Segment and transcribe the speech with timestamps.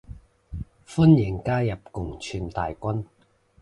[0.87, 3.03] 歡迎加入共存大軍